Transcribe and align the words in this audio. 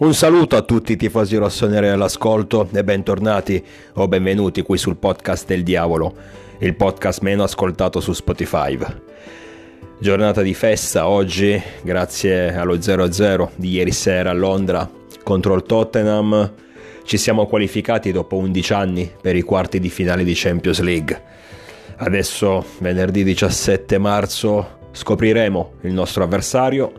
Un 0.00 0.14
saluto 0.14 0.56
a 0.56 0.62
tutti 0.62 0.92
i 0.92 0.96
tifosi 0.96 1.36
rossoneri 1.36 1.88
all'ascolto 1.88 2.66
e 2.72 2.82
bentornati 2.82 3.62
o 3.96 4.08
benvenuti 4.08 4.62
qui 4.62 4.78
sul 4.78 4.96
podcast 4.96 5.46
del 5.46 5.62
diavolo, 5.62 6.14
il 6.60 6.74
podcast 6.74 7.20
meno 7.20 7.42
ascoltato 7.42 8.00
su 8.00 8.14
Spotify. 8.14 8.78
Giornata 9.98 10.40
di 10.40 10.54
festa 10.54 11.06
oggi, 11.06 11.62
grazie 11.82 12.54
allo 12.54 12.76
0-0 12.76 13.50
di 13.56 13.72
ieri 13.72 13.92
sera 13.92 14.30
a 14.30 14.32
Londra 14.32 14.90
contro 15.22 15.54
il 15.54 15.64
Tottenham, 15.64 16.50
ci 17.04 17.18
siamo 17.18 17.44
qualificati 17.44 18.10
dopo 18.10 18.36
11 18.36 18.72
anni 18.72 19.12
per 19.20 19.36
i 19.36 19.42
quarti 19.42 19.80
di 19.80 19.90
finale 19.90 20.24
di 20.24 20.32
Champions 20.34 20.80
League. 20.80 21.22
Adesso, 21.96 22.64
venerdì 22.78 23.22
17 23.22 23.98
marzo, 23.98 24.78
scopriremo 24.92 25.72
il 25.82 25.92
nostro 25.92 26.24
avversario 26.24 26.90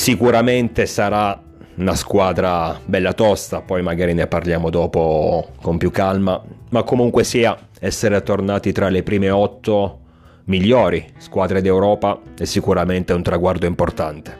Sicuramente 0.00 0.86
sarà 0.86 1.38
una 1.74 1.94
squadra 1.94 2.80
bella 2.82 3.12
tosta, 3.12 3.60
poi 3.60 3.82
magari 3.82 4.14
ne 4.14 4.26
parliamo 4.26 4.70
dopo 4.70 5.50
con 5.60 5.76
più 5.76 5.90
calma, 5.90 6.42
ma 6.70 6.82
comunque 6.84 7.22
sia 7.22 7.68
essere 7.78 8.22
tornati 8.22 8.72
tra 8.72 8.88
le 8.88 9.02
prime 9.02 9.28
otto 9.28 9.98
migliori 10.44 11.06
squadre 11.18 11.60
d'Europa 11.60 12.18
è 12.34 12.46
sicuramente 12.46 13.12
un 13.12 13.22
traguardo 13.22 13.66
importante 13.66 14.38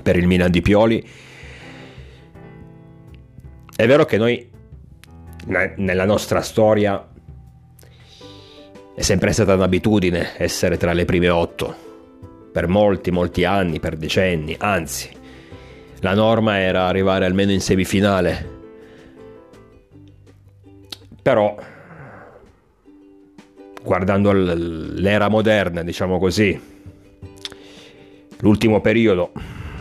per 0.00 0.16
il 0.16 0.28
Milan 0.28 0.52
di 0.52 0.62
Pioli. 0.62 1.08
È 3.74 3.84
vero 3.84 4.04
che 4.04 4.16
noi 4.16 4.48
nella 5.74 6.04
nostra 6.04 6.40
storia 6.40 7.04
è 8.94 9.02
sempre 9.02 9.32
stata 9.32 9.54
un'abitudine 9.54 10.34
essere 10.36 10.76
tra 10.76 10.92
le 10.92 11.04
prime 11.04 11.30
otto, 11.30 11.87
per 12.52 12.66
molti, 12.66 13.10
molti 13.10 13.44
anni, 13.44 13.80
per 13.80 13.96
decenni, 13.96 14.56
anzi, 14.58 15.10
la 16.00 16.14
norma 16.14 16.58
era 16.58 16.86
arrivare 16.86 17.24
almeno 17.24 17.52
in 17.52 17.60
semifinale. 17.60 18.56
Però, 21.22 21.56
guardando 23.82 24.32
l'era 24.32 25.28
moderna, 25.28 25.82
diciamo 25.82 26.18
così, 26.18 26.58
l'ultimo 28.38 28.80
periodo, 28.80 29.32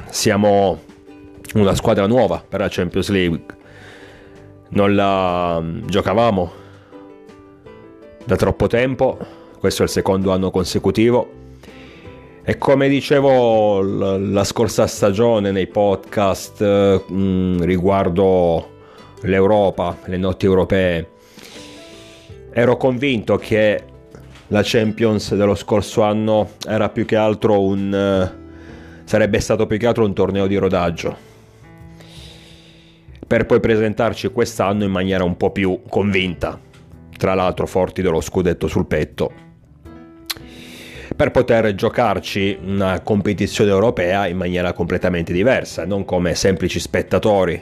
siamo 0.10 0.82
una 1.54 1.76
squadra 1.76 2.08
nuova 2.08 2.44
per 2.48 2.60
la 2.60 2.68
Champions 2.70 3.10
League. 3.10 3.46
Non 4.70 4.96
la 4.96 5.64
giocavamo 5.86 6.52
da 8.26 8.36
troppo 8.36 8.68
tempo, 8.68 9.18
questo 9.60 9.84
è 9.84 9.86
il 9.86 9.92
secondo 9.92 10.34
anno 10.34 10.52
consecutivo 10.52 11.37
e 12.50 12.58
come 12.58 12.88
dicevo 12.88 13.82
la 13.82 14.46
scorsa 14.46 14.88
stagione 14.88 15.52
nei 15.52 15.68
podcast 15.68 17.04
mm, 17.12 17.62
riguardo 17.64 18.70
l'Europa, 19.24 19.98
le 20.06 20.16
notti 20.16 20.46
europee, 20.46 21.10
ero 22.54 22.78
convinto 22.78 23.36
che 23.36 23.84
la 24.48 24.62
Champions 24.64 25.36
dello 25.36 25.56
scorso 25.56 26.04
anno 26.04 26.52
era 26.66 26.88
più 26.88 27.04
che 27.04 27.18
altro 27.18 27.62
un... 27.62 28.32
sarebbe 29.04 29.40
stato 29.42 29.68
più 29.68 29.78
che 29.78 29.88
altro 29.88 30.06
un 30.06 30.14
torneo 30.14 30.48
di 30.48 30.56
rodaggio. 30.56 31.18
Per 33.28 33.46
poi 33.46 33.60
presentarci 33.60 34.30
quest'anno 34.30 34.86
in 34.86 34.92
maniera 34.92 35.26
un 35.26 35.36
po' 35.36 35.52
più 35.52 35.82
convinta, 35.90 36.58
tra 37.18 37.34
l'altro 37.34 37.68
forti 37.68 38.02
dello 38.02 38.22
scudetto 38.22 38.68
sul 38.70 38.86
petto 38.86 39.47
per 41.18 41.32
poter 41.32 41.74
giocarci 41.74 42.60
una 42.64 43.02
competizione 43.02 43.72
europea 43.72 44.28
in 44.28 44.38
maniera 44.38 44.72
completamente 44.72 45.34
diversa, 45.34 45.84
non 45.84 46.06
come 46.06 46.36
semplici 46.36 46.80
spettatori. 46.80 47.60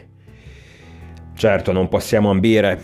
Certo, 1.34 1.72
non 1.72 1.88
possiamo 1.88 2.30
ambire 2.30 2.82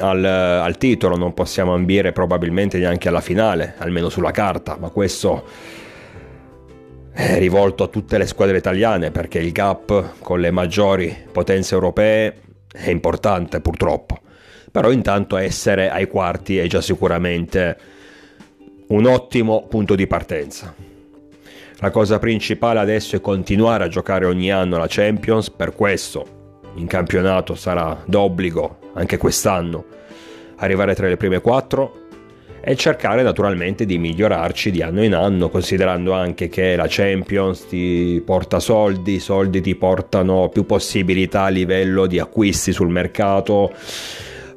al, 0.00 0.24
al, 0.24 0.78
titolo, 0.78 1.16
non 1.16 1.34
possiamo 1.34 1.74
ambire 1.74 2.12
probabilmente 2.12 2.78
neanche 2.78 3.08
alla 3.08 3.20
finale, 3.20 3.74
almeno 3.78 4.08
sulla 4.08 4.30
carta, 4.30 4.76
ma 4.78 4.90
questo 4.90 5.44
è 7.12 7.36
rivolto 7.38 7.82
a 7.82 7.88
tutte 7.88 8.16
le 8.16 8.26
squadre 8.26 8.58
italiane 8.58 9.10
perché 9.10 9.40
il 9.40 9.50
gap 9.50 10.20
con 10.20 10.38
le 10.38 10.52
maggiori 10.52 11.26
potenze 11.32 11.74
europee 11.74 12.34
è 12.72 12.90
importante 12.90 13.60
purtroppo. 13.60 14.20
Però 14.70 14.92
intanto 14.92 15.36
essere 15.36 15.90
ai 15.90 16.06
quarti 16.06 16.58
è 16.58 16.68
già 16.68 16.80
sicuramente 16.80 17.98
un 18.90 19.06
ottimo 19.06 19.66
punto 19.68 19.94
di 19.94 20.06
partenza. 20.06 20.74
La 21.78 21.90
cosa 21.90 22.18
principale 22.18 22.78
adesso 22.78 23.16
è 23.16 23.20
continuare 23.20 23.84
a 23.84 23.88
giocare 23.88 24.26
ogni 24.26 24.50
anno 24.50 24.78
la 24.78 24.86
Champions, 24.88 25.50
per 25.50 25.74
questo 25.74 26.38
in 26.74 26.86
campionato 26.86 27.54
sarà 27.54 28.02
d'obbligo 28.04 28.78
anche 28.94 29.16
quest'anno 29.16 29.84
arrivare 30.56 30.94
tra 30.94 31.08
le 31.08 31.16
prime 31.16 31.40
quattro 31.40 32.08
e 32.60 32.76
cercare 32.76 33.22
naturalmente 33.22 33.86
di 33.86 33.96
migliorarci 33.96 34.70
di 34.70 34.82
anno 34.82 35.02
in 35.02 35.14
anno, 35.14 35.48
considerando 35.48 36.12
anche 36.12 36.48
che 36.48 36.76
la 36.76 36.86
Champions 36.88 37.66
ti 37.68 38.22
porta 38.24 38.60
soldi, 38.60 39.14
i 39.14 39.20
soldi 39.20 39.62
ti 39.62 39.74
portano 39.76 40.50
più 40.50 40.66
possibilità 40.66 41.44
a 41.44 41.48
livello 41.48 42.06
di 42.06 42.18
acquisti 42.18 42.72
sul 42.72 42.90
mercato 42.90 43.72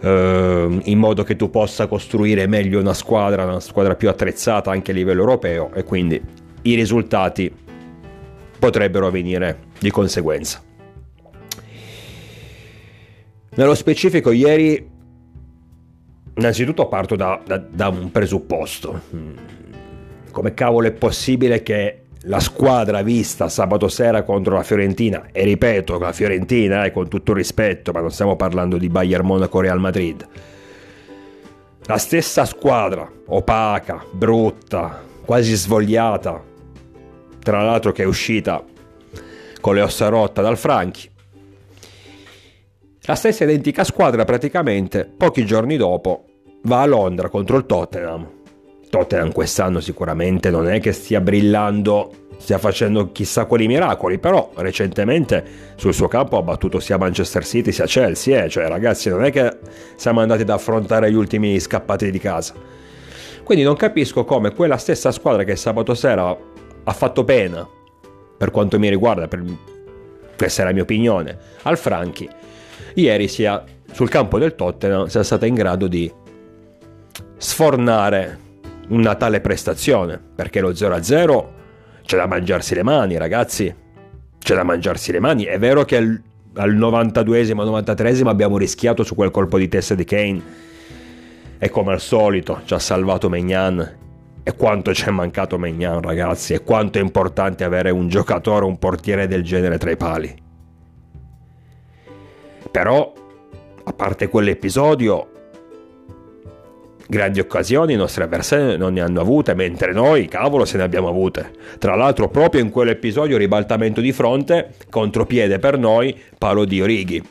eh, 0.03 0.79
in 0.83 0.99
modo 0.99 1.23
che 1.23 1.37
tu 1.37 1.49
possa 1.49 1.87
costruire 1.87 2.45
meglio 2.45 2.79
una 2.79 2.93
squadra, 2.93 3.45
una 3.45 3.61
squadra 3.61 3.95
più 3.95 4.09
attrezzata 4.09 4.69
anche 4.69 4.91
a 4.91 4.93
livello 4.93 5.21
europeo 5.21 5.71
e 5.73 5.83
quindi 5.83 6.21
i 6.63 6.75
risultati 6.75 7.51
potrebbero 8.59 9.09
venire 9.09 9.59
di 9.79 9.89
conseguenza. 9.89 10.61
Nello 13.55 13.75
specifico 13.75 14.31
ieri 14.31 14.91
innanzitutto 16.35 16.87
parto 16.87 17.15
da, 17.15 17.39
da, 17.45 17.57
da 17.57 17.87
un 17.87 18.11
presupposto. 18.11 19.01
Come 20.31 20.53
cavolo 20.53 20.87
è 20.87 20.91
possibile 20.91 21.61
che 21.61 22.02
la 22.25 22.39
squadra 22.39 23.01
vista 23.01 23.49
sabato 23.49 23.89
sera 23.89 24.23
contro 24.23 24.55
la 24.55 24.63
Fiorentina, 24.63 25.27
e 25.31 25.43
ripeto, 25.43 25.97
la 25.97 26.13
Fiorentina, 26.13 26.85
eh, 26.85 26.91
con 26.91 27.09
tutto 27.09 27.31
il 27.31 27.37
rispetto, 27.37 27.91
ma 27.91 27.99
non 27.99 28.11
stiamo 28.11 28.35
parlando 28.35 28.77
di 28.77 28.87
Bayern 28.89 29.25
Monaco 29.25 29.59
Real 29.59 29.79
Madrid. 29.79 30.25
La 31.85 31.97
stessa 31.97 32.45
squadra, 32.45 33.09
opaca, 33.25 34.05
brutta, 34.09 35.03
quasi 35.25 35.53
svogliata, 35.55 36.41
tra 37.39 37.61
l'altro 37.61 37.91
che 37.91 38.03
è 38.03 38.05
uscita 38.05 38.63
con 39.59 39.75
le 39.75 39.81
ossa 39.81 40.07
rotte 40.07 40.41
dal 40.41 40.57
Franchi. 40.57 41.09
La 43.01 43.15
stessa 43.15 43.43
identica 43.43 43.83
squadra 43.83 44.23
praticamente 44.23 45.03
pochi 45.05 45.45
giorni 45.45 45.75
dopo 45.75 46.23
va 46.63 46.81
a 46.81 46.85
Londra 46.85 47.27
contro 47.27 47.57
il 47.57 47.65
Tottenham 47.65 48.42
Tottenham 48.93 49.31
quest'anno 49.31 49.79
sicuramente 49.79 50.51
non 50.51 50.69
è 50.69 50.79
che 50.79 50.91
stia 50.91 51.19
brillando, 51.19 52.27
stia 52.37 52.59
facendo 52.59 53.11
chissà 53.11 53.45
quali 53.45 53.65
miracoli, 53.65 54.19
però 54.19 54.51
recentemente 54.57 55.43
sul 55.77 55.95
suo 55.95 56.07
campo 56.07 56.37
ha 56.37 56.43
battuto 56.43 56.79
sia 56.79 56.99
Manchester 56.99 57.43
City 57.43 57.71
sia 57.71 57.87
Chelsea, 57.87 58.43
eh? 58.43 58.49
cioè 58.49 58.67
ragazzi 58.67 59.09
non 59.09 59.23
è 59.23 59.31
che 59.31 59.57
siamo 59.95 60.19
andati 60.21 60.43
ad 60.43 60.51
affrontare 60.51 61.09
gli 61.11 61.15
ultimi 61.15 61.59
scappati 61.59 62.11
di 62.11 62.19
casa. 62.19 62.53
Quindi 63.43 63.63
non 63.63 63.75
capisco 63.75 64.25
come 64.25 64.53
quella 64.53 64.77
stessa 64.77 65.11
squadra 65.11 65.43
che 65.43 65.55
sabato 65.55 65.95
sera 65.95 66.37
ha 66.83 66.93
fatto 66.93 67.23
pena, 67.23 67.67
per 68.37 68.51
quanto 68.51 68.77
mi 68.77 68.89
riguarda, 68.89 69.27
per... 69.27 69.43
questa 70.37 70.61
è 70.61 70.65
la 70.65 70.71
mia 70.71 70.83
opinione, 70.83 71.35
al 71.63 71.79
Franchi, 71.79 72.29
ieri 72.93 73.27
sia 73.27 73.63
sul 73.91 74.09
campo 74.09 74.37
del 74.37 74.53
Tottenham 74.53 75.07
sia 75.07 75.23
stata 75.23 75.47
in 75.47 75.55
grado 75.55 75.87
di 75.87 76.13
sfornare 77.37 78.51
una 78.89 79.15
tale 79.15 79.41
prestazione, 79.41 80.19
perché 80.35 80.59
lo 80.59 80.71
0-0 80.71 81.45
c'è 82.03 82.17
da 82.17 82.27
mangiarsi 82.27 82.75
le 82.75 82.83
mani, 82.83 83.17
ragazzi. 83.17 83.73
C'è 84.37 84.55
da 84.55 84.63
mangiarsi 84.63 85.11
le 85.11 85.19
mani. 85.19 85.45
È 85.45 85.57
vero 85.57 85.85
che 85.85 85.97
al, 85.97 86.21
al 86.55 86.75
92esimo, 86.75 87.63
93esimo 87.63 88.27
abbiamo 88.27 88.57
rischiato 88.57 89.03
su 89.03 89.15
quel 89.15 89.31
colpo 89.31 89.57
di 89.57 89.67
testa 89.69 89.95
di 89.95 90.03
Kane. 90.03 90.41
E 91.57 91.69
come 91.69 91.93
al 91.93 92.01
solito 92.01 92.61
ci 92.65 92.73
ha 92.73 92.79
salvato 92.79 93.29
Megnan. 93.29 94.01
E 94.43 94.55
quanto 94.55 94.93
ci 94.93 95.05
è 95.05 95.11
mancato 95.11 95.57
Megnan, 95.57 96.01
ragazzi. 96.01 96.53
E 96.53 96.63
quanto 96.63 96.97
è 96.97 97.01
importante 97.01 97.63
avere 97.63 97.89
un 97.89 98.09
giocatore, 98.09 98.65
un 98.65 98.77
portiere 98.77 99.27
del 99.27 99.43
genere 99.43 99.77
tra 99.77 99.91
i 99.91 99.97
pali. 99.97 100.41
Però, 102.69 103.13
a 103.83 103.93
parte 103.93 104.27
quell'episodio, 104.27 105.32
Grandi 107.07 107.39
occasioni 107.39 107.93
i 107.93 107.97
nostri 107.97 108.23
avversari 108.23 108.77
non 108.77 108.93
ne 108.93 109.01
hanno 109.01 109.19
avute, 109.19 109.53
mentre 109.53 109.91
noi, 109.91 110.27
cavolo, 110.27 110.65
se 110.65 110.77
ne 110.77 110.83
abbiamo 110.83 111.09
avute. 111.09 111.51
Tra 111.77 111.95
l'altro, 111.95 112.29
proprio 112.29 112.61
in 112.61 112.69
quell'episodio, 112.69 113.37
ribaltamento 113.37 113.99
di 113.99 114.11
fronte, 114.11 114.73
contropiede 114.89 115.59
per 115.59 115.77
noi, 115.77 116.17
palo 116.37 116.65
di 116.65 116.81
Orighi. 116.81 117.21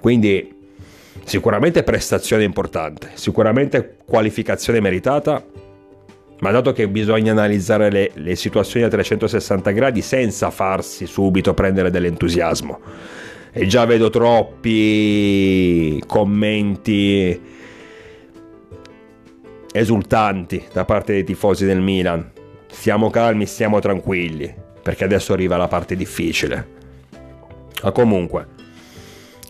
Quindi, 0.00 0.56
sicuramente 1.24 1.82
prestazione 1.82 2.44
importante, 2.44 3.10
sicuramente 3.14 3.96
qualificazione 4.04 4.80
meritata, 4.80 5.44
ma 6.40 6.50
dato 6.50 6.72
che 6.72 6.88
bisogna 6.88 7.32
analizzare 7.32 7.90
le, 7.90 8.10
le, 8.14 8.34
situazioni 8.34 8.86
a 8.86 8.88
360 8.88 9.70
gradi 9.72 10.00
senza 10.00 10.50
farsi 10.50 11.06
subito 11.06 11.54
prendere 11.54 11.90
dell'entusiasmo. 11.90 12.80
E 13.52 13.66
già 13.66 13.84
vedo 13.84 14.10
troppi 14.10 16.00
commenti 16.06 17.40
esultanti 19.72 20.64
da 20.72 20.84
parte 20.84 21.12
dei 21.14 21.24
tifosi 21.24 21.64
del 21.64 21.80
Milan. 21.80 22.30
Stiamo 22.68 23.10
calmi, 23.10 23.46
stiamo 23.46 23.80
tranquilli, 23.80 24.54
perché 24.82 25.04
adesso 25.04 25.32
arriva 25.32 25.56
la 25.56 25.68
parte 25.68 25.96
difficile. 25.96 26.78
Ma 27.82 27.90
comunque, 27.92 28.46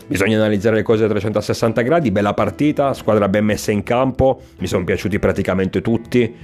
bisogna 0.07 0.37
analizzare 0.37 0.77
le 0.77 0.83
cose 0.83 1.05
a 1.05 1.09
360 1.09 1.83
gradi, 1.83 2.11
bella 2.11 2.33
partita, 2.33 2.95
squadra 2.95 3.29
ben 3.29 3.45
messa 3.45 3.71
in 3.71 3.83
campo, 3.83 4.41
mi 4.59 4.67
sono 4.67 4.85
piaciuti 4.85 5.19
praticamente 5.19 5.83
tutti. 5.83 6.35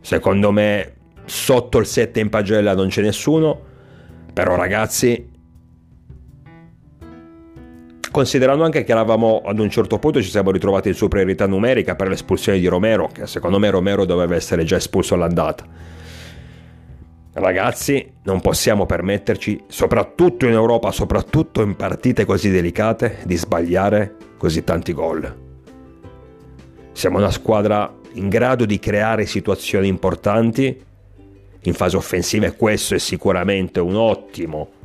Secondo 0.00 0.50
me 0.50 0.92
sotto 1.24 1.78
il 1.78 1.86
7 1.86 2.20
in 2.20 2.28
pagella 2.28 2.74
non 2.74 2.88
c'è 2.88 3.00
nessuno, 3.00 3.60
però 4.32 4.56
ragazzi 4.56 5.30
considerando 8.12 8.62
anche 8.62 8.84
che 8.84 8.92
eravamo 8.92 9.42
ad 9.44 9.58
un 9.58 9.68
certo 9.70 9.98
punto 9.98 10.22
ci 10.22 10.30
siamo 10.30 10.52
ritrovati 10.52 10.88
in 10.88 10.94
superiorità 10.94 11.46
numerica 11.46 11.96
per 11.96 12.08
l'espulsione 12.08 12.60
di 12.60 12.66
Romero, 12.68 13.08
che 13.12 13.26
secondo 13.26 13.58
me 13.58 13.70
Romero 13.70 14.04
doveva 14.04 14.36
essere 14.36 14.62
già 14.62 14.76
espulso 14.76 15.14
all'andata. 15.14 15.66
Ragazzi, 17.34 18.12
non 18.24 18.42
possiamo 18.42 18.84
permetterci, 18.84 19.64
soprattutto 19.66 20.44
in 20.44 20.52
Europa, 20.52 20.92
soprattutto 20.92 21.62
in 21.62 21.74
partite 21.74 22.26
così 22.26 22.50
delicate, 22.50 23.20
di 23.24 23.36
sbagliare 23.36 24.16
così 24.36 24.62
tanti 24.62 24.92
gol. 24.92 25.40
Siamo 26.92 27.16
una 27.16 27.30
squadra 27.30 27.90
in 28.12 28.28
grado 28.28 28.66
di 28.66 28.78
creare 28.78 29.24
situazioni 29.24 29.88
importanti 29.88 30.84
in 31.62 31.72
fase 31.72 31.96
offensiva 31.96 32.44
e 32.44 32.54
questo 32.54 32.94
è 32.94 32.98
sicuramente 32.98 33.80
un 33.80 33.96
ottimo 33.96 34.80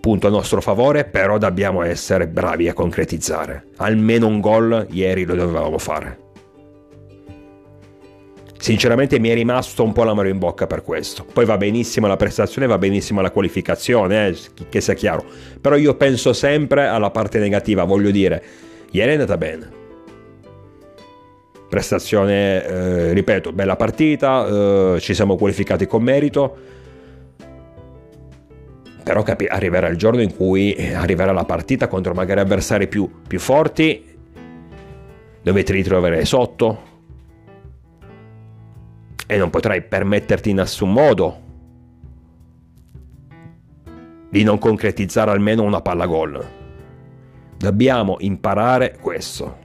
punto 0.00 0.26
a 0.26 0.30
nostro 0.30 0.60
favore, 0.60 1.04
però 1.04 1.38
dobbiamo 1.38 1.82
essere 1.82 2.26
bravi 2.26 2.68
a 2.68 2.72
concretizzare. 2.72 3.66
Almeno 3.76 4.26
un 4.26 4.40
gol 4.40 4.86
ieri 4.90 5.24
lo 5.24 5.34
dovevamo 5.34 5.78
fare. 5.78 6.28
Sinceramente 8.58 9.18
mi 9.18 9.30
è 9.30 9.34
rimasto 9.34 9.82
un 9.82 9.92
po' 9.92 10.04
l'amore 10.04 10.28
in 10.28 10.38
bocca 10.38 10.66
per 10.66 10.82
questo. 10.82 11.24
Poi 11.24 11.46
va 11.46 11.56
benissimo 11.56 12.06
la 12.06 12.16
prestazione, 12.16 12.66
va 12.66 12.76
benissimo 12.76 13.22
la 13.22 13.30
qualificazione, 13.30 14.28
eh, 14.28 14.36
che 14.68 14.82
sia 14.82 14.92
chiaro. 14.92 15.24
Però 15.60 15.76
io 15.76 15.94
penso 15.94 16.34
sempre 16.34 16.86
alla 16.86 17.10
parte 17.10 17.38
negativa, 17.38 17.84
voglio 17.84 18.10
dire, 18.10 18.42
ieri 18.90 19.10
è 19.10 19.12
andata 19.12 19.38
bene. 19.38 19.78
Prestazione, 21.70 22.66
eh, 22.66 23.12
ripeto, 23.14 23.52
bella 23.52 23.76
partita, 23.76 24.46
eh, 24.46 25.00
ci 25.00 25.14
siamo 25.14 25.36
qualificati 25.36 25.86
con 25.86 26.02
merito 26.02 26.56
però 29.10 29.24
capi- 29.24 29.46
arriverà 29.46 29.88
il 29.88 29.96
giorno 29.96 30.22
in 30.22 30.36
cui 30.36 30.72
eh, 30.72 30.94
arriverà 30.94 31.32
la 31.32 31.44
partita 31.44 31.88
contro 31.88 32.14
magari 32.14 32.38
avversari 32.38 32.86
più, 32.86 33.10
più 33.26 33.40
forti, 33.40 34.04
dove 35.42 35.64
ti 35.64 35.72
ritroverai 35.72 36.24
sotto 36.24 36.82
e 39.26 39.36
non 39.36 39.50
potrai 39.50 39.82
permetterti 39.82 40.50
in 40.50 40.56
nessun 40.56 40.92
modo 40.92 41.40
di 44.30 44.44
non 44.44 44.58
concretizzare 44.58 45.32
almeno 45.32 45.64
una 45.64 45.80
palla 45.80 46.06
gol. 46.06 46.48
Dobbiamo 47.56 48.14
imparare 48.20 48.96
questo. 49.00 49.58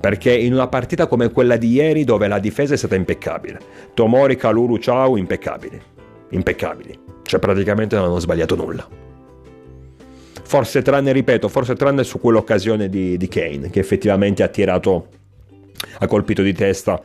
Perché 0.00 0.36
in 0.36 0.54
una 0.54 0.66
partita 0.66 1.06
come 1.06 1.30
quella 1.30 1.56
di 1.56 1.70
ieri 1.70 2.02
dove 2.02 2.26
la 2.26 2.40
difesa 2.40 2.74
è 2.74 2.76
stata 2.76 2.96
impeccabile, 2.96 3.60
Tomori, 3.94 4.34
Kaluru, 4.34 4.78
Ciao 4.78 5.16
impeccabili 5.16 5.96
impeccabili, 6.30 6.98
cioè 7.22 7.40
praticamente 7.40 7.96
non 7.96 8.06
hanno 8.06 8.18
sbagliato 8.18 8.54
nulla. 8.56 8.86
Forse 10.42 10.82
tranne, 10.82 11.12
ripeto, 11.12 11.48
forse 11.48 11.74
tranne 11.74 12.04
su 12.04 12.20
quell'occasione 12.20 12.88
di, 12.88 13.16
di 13.16 13.28
Kane, 13.28 13.70
che 13.70 13.80
effettivamente 13.80 14.42
ha 14.42 14.48
tirato, 14.48 15.08
ha 15.98 16.06
colpito 16.06 16.42
di 16.42 16.54
testa 16.54 17.00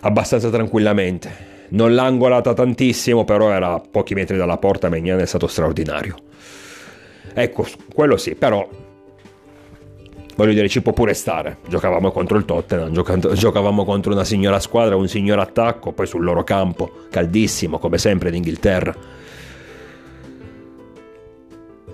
abbastanza 0.00 0.48
tranquillamente. 0.50 1.50
Non 1.68 1.94
l'ha 1.94 2.04
angolata 2.04 2.54
tantissimo, 2.54 3.24
però 3.24 3.50
era 3.50 3.74
a 3.74 3.80
pochi 3.80 4.14
metri 4.14 4.36
dalla 4.36 4.58
porta, 4.58 4.88
Megnan 4.88 5.20
è 5.20 5.26
stato 5.26 5.46
straordinario. 5.46 6.16
Ecco, 7.34 7.66
quello 7.94 8.16
sì, 8.16 8.34
però 8.34 8.68
voglio 10.36 10.52
dire, 10.52 10.68
ci 10.68 10.82
può 10.82 10.92
pure 10.92 11.14
stare. 11.14 11.58
Giocavamo 11.68 12.10
contro 12.10 12.36
il 12.38 12.44
Tottenham, 12.44 12.92
giocando, 12.92 13.32
giocavamo 13.32 13.84
contro 13.84 14.12
una 14.12 14.24
signora 14.24 14.58
squadra, 14.60 14.96
un 14.96 15.08
signor 15.08 15.38
attacco, 15.38 15.92
poi 15.92 16.06
sul 16.06 16.24
loro 16.24 16.44
campo, 16.44 16.90
caldissimo, 17.10 17.78
come 17.78 17.98
sempre 17.98 18.28
in 18.30 18.36
Inghilterra. 18.36 18.94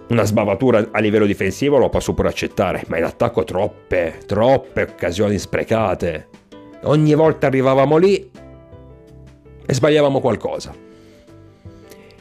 Una 0.09 0.25
sbavatura 0.25 0.89
a 0.91 1.01
livello 1.01 1.27
difensivo 1.27 1.77
lo 1.77 1.91
posso 1.91 2.15
pure 2.15 2.29
accettare, 2.29 2.83
ma 2.87 2.97
in 2.97 3.05
attacco 3.05 3.45
troppe, 3.45 4.21
troppe 4.25 4.83
occasioni 4.83 5.39
sprecate. 5.39 6.29
Ogni 6.85 7.15
volta 7.15 7.49
arrivavamo 7.49 7.97
lì 7.99 8.31
e 9.67 9.75
sbagliavamo 9.75 10.21
qualcosa. 10.21 10.75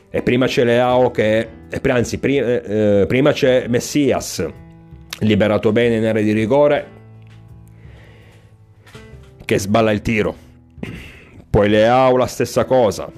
E 0.10 0.22
prima 0.22 0.48
c'è 0.48 0.64
Leao 0.66 1.12
che... 1.12 1.48
Anzi, 1.88 2.18
prima, 2.18 2.46
eh, 2.46 3.06
prima 3.08 3.32
c'è 3.32 3.68
Messias 3.68 4.46
liberato 5.20 5.72
bene 5.72 5.96
in 5.98 6.06
area 6.06 6.24
di 6.24 6.32
rigore. 6.32 6.96
Che 9.44 9.60
sballa 9.60 9.92
il 9.92 10.02
tiro. 10.02 10.36
Poi 11.50 11.70
Leao 11.70 12.18
la 12.18 12.28
stessa 12.28 12.66
cosa. 12.66 13.10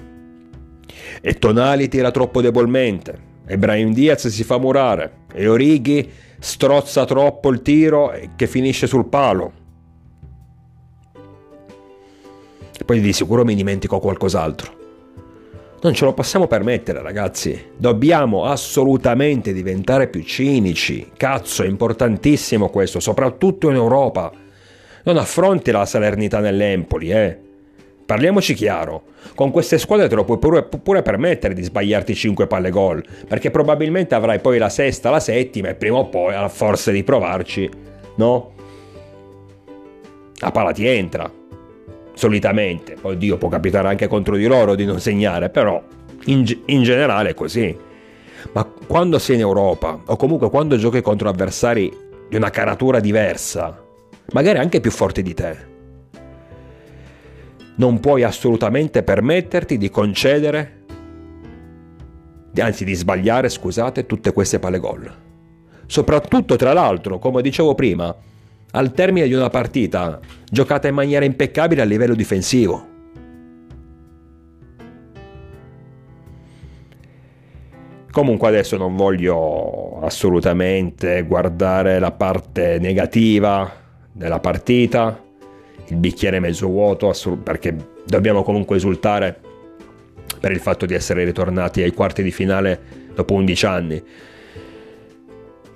E 1.20 1.34
Tonali 1.34 1.88
tira 1.88 2.10
troppo 2.10 2.40
debolmente. 2.40 3.28
E 3.46 3.58
Brian 3.58 3.92
Diaz 3.92 4.28
si 4.28 4.44
fa 4.44 4.58
murare. 4.58 5.24
E 5.32 5.48
Orighi 5.48 6.08
strozza 6.38 7.04
troppo 7.04 7.50
il 7.50 7.62
tiro 7.62 8.12
che 8.36 8.46
finisce 8.46 8.86
sul 8.86 9.08
palo. 9.08 9.52
E 12.78 12.84
poi 12.84 13.00
di 13.00 13.12
sicuro 13.12 13.44
mi 13.44 13.54
dimentico 13.54 13.98
qualcos'altro 13.98 14.78
non 15.82 15.94
ce 15.94 16.04
lo 16.04 16.12
possiamo 16.12 16.46
permettere, 16.46 17.00
ragazzi. 17.00 17.68
Dobbiamo 17.76 18.44
assolutamente 18.44 19.52
diventare 19.52 20.08
più 20.08 20.22
cinici. 20.22 21.10
Cazzo, 21.16 21.62
è 21.62 21.66
importantissimo 21.66 22.68
questo, 22.68 23.00
soprattutto 23.00 23.70
in 23.70 23.76
Europa. 23.76 24.30
Non 25.04 25.16
affronti 25.16 25.70
la 25.70 25.86
Salernità 25.86 26.40
nell'Empoli, 26.40 27.10
eh. 27.10 27.38
Parliamoci 28.04 28.54
chiaro, 28.54 29.04
con 29.34 29.50
queste 29.50 29.78
squadre 29.78 30.08
te 30.08 30.16
lo 30.16 30.24
puoi 30.24 30.38
pure, 30.38 30.64
pure, 30.64 31.00
permettere 31.00 31.54
di 31.54 31.62
sbagliarti 31.62 32.14
5 32.14 32.46
palle 32.46 32.70
gol, 32.70 33.02
perché 33.26 33.50
probabilmente 33.50 34.14
avrai 34.14 34.40
poi 34.40 34.58
la 34.58 34.68
sesta, 34.68 35.10
la 35.10 35.20
settima 35.20 35.68
e 35.68 35.76
prima 35.76 35.98
o 35.98 36.08
poi, 36.08 36.34
a 36.34 36.48
forza 36.48 36.90
di 36.90 37.04
provarci, 37.04 37.70
no? 38.16 38.52
La 40.40 40.50
palla 40.50 40.72
ti 40.72 40.86
entra 40.86 41.30
solitamente. 42.20 42.96
Oddio, 43.00 43.38
può 43.38 43.48
capitare 43.48 43.88
anche 43.88 44.06
contro 44.06 44.36
di 44.36 44.44
loro 44.44 44.74
di 44.74 44.84
non 44.84 45.00
segnare, 45.00 45.48
però 45.48 45.82
in, 46.26 46.44
in 46.66 46.82
generale 46.82 47.30
è 47.30 47.34
così. 47.34 47.74
Ma 48.52 48.64
quando 48.86 49.18
sei 49.18 49.36
in 49.36 49.40
Europa, 49.40 49.98
o 50.04 50.16
comunque 50.16 50.50
quando 50.50 50.76
giochi 50.76 51.00
contro 51.00 51.30
avversari 51.30 51.90
di 52.28 52.36
una 52.36 52.50
caratura 52.50 53.00
diversa, 53.00 53.82
magari 54.32 54.58
anche 54.58 54.80
più 54.80 54.90
forti 54.90 55.22
di 55.22 55.32
te, 55.32 55.68
non 57.76 58.00
puoi 58.00 58.22
assolutamente 58.22 59.02
permetterti 59.02 59.78
di 59.78 59.88
concedere, 59.88 60.82
anzi 62.58 62.84
di 62.84 62.94
sbagliare, 62.94 63.48
scusate, 63.48 64.04
tutte 64.04 64.34
queste 64.34 64.58
palle 64.58 64.78
gol. 64.78 65.10
Soprattutto, 65.86 66.56
tra 66.56 66.74
l'altro, 66.74 67.18
come 67.18 67.40
dicevo 67.40 67.74
prima, 67.74 68.14
al 68.72 68.92
termine 68.92 69.26
di 69.26 69.34
una 69.34 69.48
partita 69.48 70.18
giocata 70.50 70.88
in 70.88 70.94
maniera 70.94 71.24
impeccabile 71.24 71.82
a 71.82 71.84
livello 71.84 72.14
difensivo. 72.14 72.88
Comunque 78.10 78.48
adesso 78.48 78.76
non 78.76 78.96
voglio 78.96 80.00
assolutamente 80.00 81.22
guardare 81.22 82.00
la 82.00 82.10
parte 82.10 82.78
negativa 82.80 83.70
della 84.12 84.40
partita, 84.40 85.22
il 85.86 85.96
bicchiere 85.96 86.40
mezzo 86.40 86.66
vuoto, 86.66 87.14
perché 87.42 87.76
dobbiamo 88.04 88.42
comunque 88.42 88.76
esultare 88.76 89.38
per 90.40 90.50
il 90.50 90.58
fatto 90.58 90.86
di 90.86 90.94
essere 90.94 91.24
ritornati 91.24 91.82
ai 91.82 91.92
quarti 91.92 92.24
di 92.24 92.32
finale 92.32 92.80
dopo 93.14 93.34
11 93.34 93.66
anni. 93.66 94.02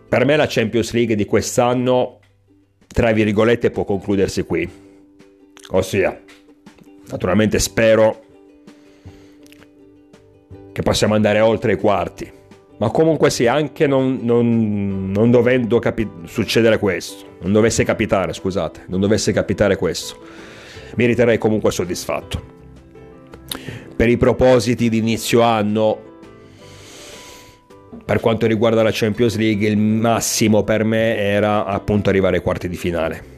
Per 0.09 0.25
me 0.25 0.37
la 0.37 0.47
Champions 0.49 0.93
League 0.93 1.15
di 1.15 1.27
quest'anno 1.27 2.19
tra 2.95 3.11
virgolette, 3.11 3.73
può 3.73 3.83
concludersi 3.83 4.45
qui. 4.45 4.71
Ossia, 5.71 6.23
naturalmente 7.11 7.59
spero 7.59 8.23
che 10.71 10.83
possiamo 10.83 11.15
andare 11.15 11.41
oltre 11.41 11.73
i 11.73 11.77
quarti, 11.77 12.31
Ma 12.77 12.91
comunque 12.91 13.31
sì, 13.31 13.47
anche 13.47 13.87
non, 13.87 14.21
non, 14.23 15.11
non 15.11 15.31
dovendo 15.31 15.81
capi- 15.81 16.09
succedere 16.25 16.79
questo, 16.79 17.39
non 17.41 17.53
dovesse 17.53 17.83
capitare, 17.85 18.33
scusate, 18.33 18.85
non 18.89 19.01
dovesse 19.01 19.33
capitare 19.33 19.77
questo, 19.77 20.19
mi 20.97 21.07
riterrei 21.07 21.39
comunque 21.39 21.71
soddisfatto. 21.73 22.53
Per 23.97 24.09
i 24.09 24.17
propositi 24.17 24.89
di 24.89 24.99
inizio 24.99 25.41
anno, 25.41 26.14
per 28.05 28.21
quanto 28.21 28.47
riguarda 28.47 28.83
la 28.83 28.91
Champions 28.93 29.37
League, 29.37 29.67
il 29.67 29.79
massimo 29.79 30.63
per 30.63 30.85
me 30.85 31.17
era 31.17 31.65
appunto 31.65 32.11
arrivare 32.11 32.37
ai 32.37 32.43
quarti 32.43 32.69
di 32.69 32.77
finale. 32.77 33.33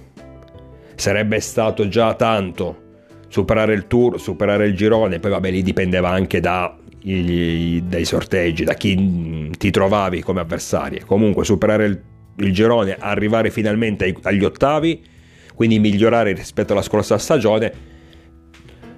Sarebbe 0.96 1.38
stato 1.40 1.88
già 1.88 2.14
tanto 2.14 2.84
superare 3.28 3.74
il 3.74 3.86
tour, 3.86 4.20
superare 4.20 4.66
il 4.66 4.74
girone, 4.74 5.20
poi 5.20 5.30
vabbè 5.30 5.50
lì 5.50 5.62
dipendeva 5.62 6.08
anche 6.08 6.40
da 6.40 6.76
dai 7.06 8.04
sorteggi, 8.04 8.64
da 8.64 8.74
chi 8.74 9.50
ti 9.56 9.70
trovavi 9.70 10.22
come 10.22 10.40
avversarie. 10.40 11.04
Comunque 11.04 11.44
superare 11.44 11.84
il, 11.84 12.02
il 12.38 12.52
girone, 12.52 12.96
arrivare 12.98 13.50
finalmente 13.50 14.04
ai, 14.04 14.16
agli 14.22 14.42
ottavi, 14.42 15.04
quindi 15.54 15.78
migliorare 15.78 16.32
rispetto 16.32 16.72
alla 16.72 16.82
scorsa 16.82 17.16
stagione, 17.16 17.72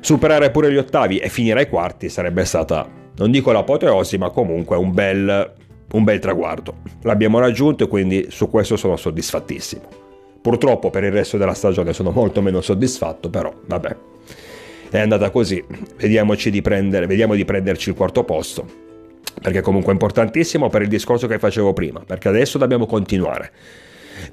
superare 0.00 0.50
pure 0.50 0.72
gli 0.72 0.78
ottavi 0.78 1.18
e 1.18 1.28
finire 1.28 1.60
ai 1.60 1.68
quarti 1.68 2.08
sarebbe 2.08 2.46
stata, 2.46 2.88
non 3.18 3.30
dico 3.30 3.52
l'apoteosi, 3.52 4.18
ma 4.18 4.30
comunque 4.30 4.76
un 4.76 4.92
bel, 4.92 5.52
un 5.92 6.04
bel 6.04 6.18
traguardo. 6.18 6.78
L'abbiamo 7.02 7.38
raggiunto 7.38 7.84
e 7.84 7.88
quindi 7.88 8.26
su 8.30 8.48
questo 8.48 8.76
sono 8.76 8.96
soddisfattissimo. 8.96 10.06
Purtroppo 10.40 10.90
per 10.90 11.04
il 11.04 11.12
resto 11.12 11.36
della 11.36 11.54
stagione 11.54 11.92
sono 11.92 12.10
molto 12.10 12.40
meno 12.40 12.60
soddisfatto, 12.60 13.28
però 13.28 13.52
vabbè 13.66 13.96
è 14.90 15.00
andata 15.00 15.30
così. 15.30 15.62
Vediamoci 15.96 16.50
di 16.50 16.62
prendere, 16.62 17.06
vediamo 17.06 17.34
di 17.34 17.44
prenderci 17.44 17.90
il 17.90 17.94
quarto 17.94 18.24
posto. 18.24 18.86
Perché 19.40 19.60
comunque 19.60 19.90
è 19.90 19.92
importantissimo 19.92 20.68
per 20.68 20.82
il 20.82 20.88
discorso 20.88 21.26
che 21.26 21.38
facevo 21.38 21.72
prima, 21.72 22.00
perché 22.00 22.28
adesso 22.28 22.58
dobbiamo 22.58 22.86
continuare. 22.86 23.52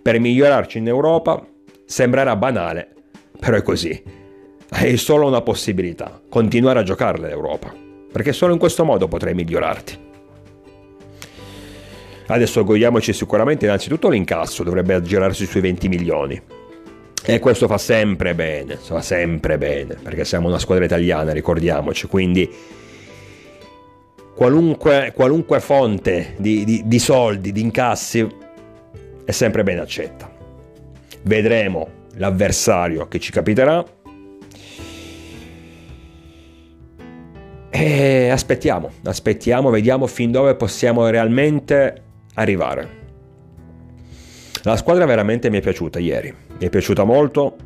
Per 0.01 0.19
migliorarci 0.19 0.79
in 0.79 0.87
Europa 0.87 1.45
sembrerà 1.85 2.35
banale, 2.35 2.87
però 3.39 3.57
è 3.57 3.61
così. 3.61 4.01
Hai 4.69 4.97
solo 4.97 5.27
una 5.27 5.41
possibilità, 5.41 6.19
continuare 6.27 6.79
a 6.79 6.83
giocare 6.83 7.19
l'Europa, 7.19 7.71
perché 8.15 8.31
solo 8.31 8.53
in 8.53 8.59
questo 8.59 8.85
modo 8.85 9.09
potrai 9.09 9.33
migliorarti. 9.33 9.99
Adesso 12.27 12.63
godiamoci 12.63 13.11
sicuramente 13.11 13.65
innanzitutto 13.65 14.07
l'incasso, 14.07 14.63
dovrebbe 14.63 14.93
aggirarsi 14.93 15.45
sui 15.45 15.59
20 15.59 15.89
milioni. 15.89 16.41
E 17.25 17.39
questo 17.39 17.67
fa 17.67 17.77
sempre 17.77 18.33
bene, 18.33 18.77
fa 18.77 19.01
sempre 19.01 19.57
bene, 19.57 19.97
perché 20.01 20.23
siamo 20.23 20.47
una 20.47 20.59
squadra 20.59 20.85
italiana, 20.85 21.33
ricordiamoci, 21.33 22.07
quindi 22.07 22.49
qualunque, 24.33 25.11
qualunque 25.13 25.59
fonte 25.59 26.35
di, 26.37 26.63
di, 26.63 26.83
di 26.85 26.99
soldi, 26.99 27.51
di 27.51 27.59
incassi, 27.59 28.25
è 29.25 29.31
sempre 29.31 29.63
ben 29.63 29.79
accetta. 29.79 30.31
Vedremo 31.23 31.89
l'avversario 32.13 33.09
che 33.09 33.19
ci 33.19 33.33
capiterà. 33.33 33.83
E 37.77 38.29
aspettiamo, 38.29 38.89
aspettiamo, 39.03 39.69
vediamo 39.69 40.07
fin 40.07 40.31
dove 40.31 40.55
possiamo 40.55 41.09
realmente 41.09 42.03
arrivare. 42.35 43.03
La 44.63 44.77
squadra 44.77 45.03
veramente 45.03 45.49
mi 45.49 45.57
è 45.57 45.61
piaciuta 45.61 45.99
ieri, 45.99 46.33
mi 46.57 46.65
è 46.65 46.69
piaciuta 46.69 47.03
molto. 47.03 47.57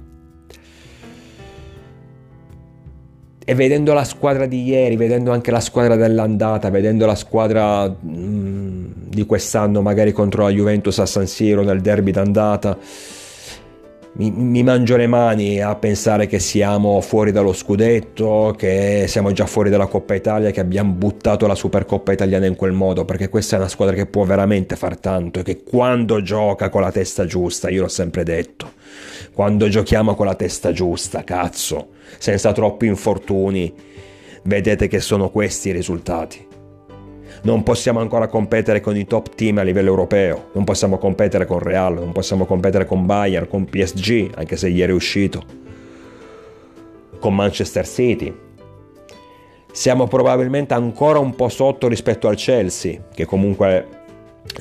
E 3.45 3.53
vedendo 3.53 3.93
la 3.93 4.03
squadra 4.03 4.47
di 4.47 4.63
ieri, 4.63 4.95
vedendo 4.95 5.31
anche 5.31 5.51
la 5.51 5.59
squadra 5.59 5.95
dell'andata, 5.95 6.71
vedendo 6.71 7.05
la 7.05 7.13
squadra 7.13 7.87
mm, 7.87 8.85
di 9.09 9.25
quest'anno 9.27 9.83
magari 9.83 10.11
contro 10.11 10.41
la 10.41 10.49
Juventus 10.49 10.97
a 10.97 11.05
San 11.05 11.27
Siro 11.27 11.61
nel 11.61 11.81
derby 11.81 12.09
d'andata, 12.09 12.75
mi, 14.13 14.31
mi, 14.31 14.63
mangio 14.63 14.97
le 14.97 15.07
mani 15.07 15.61
a 15.61 15.75
pensare 15.75 16.25
che 16.27 16.39
siamo 16.39 16.99
fuori 16.99 17.31
dallo 17.31 17.53
scudetto, 17.53 18.53
che 18.57 19.05
siamo 19.07 19.31
già 19.31 19.45
fuori 19.45 19.69
dalla 19.69 19.85
Coppa 19.85 20.15
Italia, 20.15 20.51
che 20.51 20.59
abbiamo 20.59 20.93
buttato 20.93 21.45
la 21.47 21.55
Supercoppa 21.55 22.11
italiana 22.11 22.47
in 22.47 22.55
quel 22.55 22.71
modo, 22.71 23.05
perché 23.05 23.29
questa 23.29 23.55
è 23.55 23.59
una 23.59 23.67
squadra 23.67 23.95
che 23.95 24.07
può 24.07 24.23
veramente 24.25 24.75
far 24.75 24.97
tanto 24.97 25.39
e 25.39 25.43
che 25.43 25.63
quando 25.63 26.21
gioca 26.21 26.69
con 26.69 26.81
la 26.81 26.91
testa 26.91 27.25
giusta, 27.25 27.69
io 27.69 27.83
l'ho 27.83 27.87
sempre 27.87 28.23
detto, 28.23 28.73
quando 29.33 29.69
giochiamo 29.69 30.15
con 30.15 30.25
la 30.25 30.35
testa 30.35 30.71
giusta, 30.71 31.23
cazzo, 31.23 31.89
senza 32.17 32.51
troppi 32.51 32.87
infortuni, 32.87 33.73
vedete 34.43 34.87
che 34.87 34.99
sono 34.99 35.29
questi 35.29 35.69
i 35.69 35.73
risultati 35.73 36.48
non 37.43 37.63
possiamo 37.63 37.99
ancora 37.99 38.27
competere 38.27 38.81
con 38.81 38.95
i 38.95 39.05
top 39.05 39.35
team 39.35 39.57
a 39.59 39.61
livello 39.61 39.89
europeo, 39.89 40.49
non 40.53 40.63
possiamo 40.63 40.97
competere 40.97 41.45
con 41.45 41.59
Real, 41.59 41.93
non 41.93 42.11
possiamo 42.11 42.45
competere 42.45 42.85
con 42.85 43.05
Bayern, 43.05 43.47
con 43.47 43.65
PSG, 43.65 44.31
anche 44.35 44.57
se 44.57 44.69
ieri 44.69 44.91
è 44.91 44.95
uscito, 44.95 45.43
con 47.19 47.35
Manchester 47.35 47.87
City. 47.87 48.33
Siamo 49.71 50.07
probabilmente 50.07 50.73
ancora 50.73 51.19
un 51.19 51.35
po' 51.35 51.49
sotto 51.49 51.87
rispetto 51.87 52.27
al 52.27 52.35
Chelsea, 52.35 52.99
che 53.13 53.25
comunque 53.25 53.87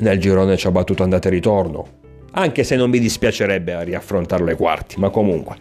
nel 0.01 0.19
girone 0.21 0.57
ci 0.57 0.67
ha 0.67 0.71
battuto 0.71 1.03
andata 1.03 1.29
e 1.29 1.33
ritorno, 1.33 1.87
anche 2.33 2.63
se 2.63 2.77
non 2.77 2.91
mi 2.91 2.99
dispiacerebbe 2.99 3.85
riaffrontarlo 3.85 4.51
ai 4.51 4.57
quarti, 4.57 5.01
ma 5.01 5.11
comunque 5.11 5.57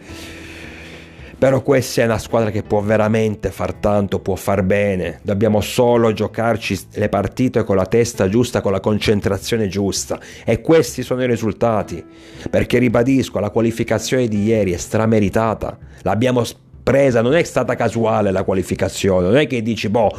però 1.38 1.62
questa 1.62 2.02
è 2.02 2.04
una 2.04 2.18
squadra 2.18 2.50
che 2.50 2.64
può 2.64 2.80
veramente 2.80 3.50
far 3.52 3.74
tanto, 3.74 4.18
può 4.18 4.34
far 4.34 4.64
bene. 4.64 5.20
Dobbiamo 5.22 5.60
solo 5.60 6.12
giocarci 6.12 6.78
le 6.94 7.08
partite 7.08 7.62
con 7.62 7.76
la 7.76 7.86
testa 7.86 8.28
giusta, 8.28 8.60
con 8.60 8.72
la 8.72 8.80
concentrazione 8.80 9.68
giusta. 9.68 10.18
E 10.44 10.60
questi 10.60 11.04
sono 11.04 11.22
i 11.22 11.28
risultati. 11.28 12.04
Perché 12.50 12.78
ribadisco, 12.78 13.38
la 13.38 13.50
qualificazione 13.50 14.26
di 14.26 14.42
ieri 14.42 14.72
è 14.72 14.76
strameritata. 14.76 15.78
L'abbiamo 16.02 16.42
presa, 16.88 17.20
non 17.20 17.34
è 17.34 17.42
stata 17.42 17.74
casuale 17.74 18.30
la 18.30 18.44
qualificazione, 18.44 19.26
non 19.26 19.36
è 19.36 19.46
che 19.46 19.60
dici, 19.60 19.90
boh, 19.90 20.10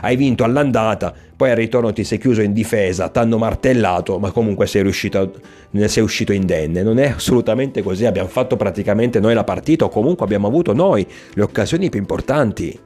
hai 0.00 0.16
vinto 0.16 0.42
all'andata, 0.42 1.14
poi 1.36 1.50
al 1.50 1.56
ritorno 1.56 1.92
ti 1.92 2.02
sei 2.02 2.18
chiuso 2.18 2.42
in 2.42 2.52
difesa, 2.52 3.08
ti 3.10 3.20
hanno 3.20 3.38
martellato, 3.38 4.18
ma 4.18 4.32
comunque 4.32 4.66
sei, 4.66 4.82
riuscito, 4.82 5.34
ne 5.70 5.86
sei 5.86 6.02
uscito 6.02 6.32
indenne. 6.32 6.82
Non 6.82 6.98
è 6.98 7.10
assolutamente 7.10 7.80
così, 7.80 8.06
abbiamo 8.06 8.28
fatto 8.28 8.56
praticamente 8.56 9.20
noi 9.20 9.34
la 9.34 9.44
partita 9.44 9.84
o 9.84 9.88
comunque 9.88 10.24
abbiamo 10.24 10.48
avuto 10.48 10.72
noi 10.72 11.06
le 11.34 11.42
occasioni 11.42 11.90
più 11.90 12.00
importanti. 12.00 12.76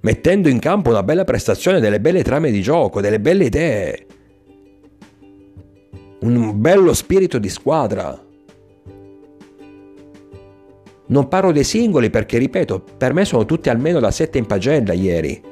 Mettendo 0.00 0.48
in 0.50 0.58
campo 0.58 0.90
una 0.90 1.02
bella 1.02 1.24
prestazione, 1.24 1.80
delle 1.80 2.00
belle 2.00 2.22
trame 2.22 2.50
di 2.50 2.60
gioco, 2.60 3.00
delle 3.00 3.18
belle 3.18 3.44
idee. 3.44 4.06
Un 6.20 6.60
bello 6.60 6.92
spirito 6.92 7.38
di 7.38 7.48
squadra. 7.48 8.26
Non 11.08 11.28
parlo 11.28 11.52
dei 11.52 11.64
singoli 11.64 12.10
perché, 12.10 12.36
ripeto, 12.36 12.82
per 12.96 13.14
me 13.14 13.24
sono 13.24 13.46
tutti 13.46 13.70
almeno 13.70 13.98
da 13.98 14.10
7 14.10 14.36
in 14.36 14.46
pagella 14.46 14.92
ieri. 14.92 15.42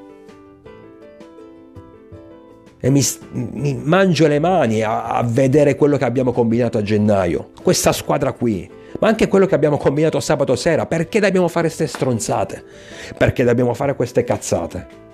E 2.78 2.90
mi, 2.90 3.02
mi 3.32 3.74
mangio 3.82 4.26
le 4.26 4.38
mani 4.38 4.82
a, 4.82 5.06
a, 5.06 5.22
vedere 5.22 5.74
quello 5.74 5.96
che 5.96 6.04
abbiamo 6.04 6.32
combinato 6.32 6.76
a 6.76 6.82
gennaio. 6.82 7.50
Questa 7.62 7.92
squadra 7.92 8.32
qui. 8.32 8.70
Ma 9.00 9.08
anche 9.08 9.28
quello 9.28 9.46
che 9.46 9.54
abbiamo 9.54 9.78
combinato 9.78 10.20
sabato 10.20 10.54
sera. 10.56 10.84
Perché 10.84 11.20
dobbiamo 11.20 11.48
fare 11.48 11.68
queste 11.68 11.86
stronzate? 11.86 12.62
Perché 13.16 13.42
dobbiamo 13.42 13.72
fare 13.72 13.96
queste 13.96 14.24
cazzate? 14.24 15.04